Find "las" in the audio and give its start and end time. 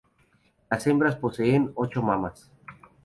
0.71-0.87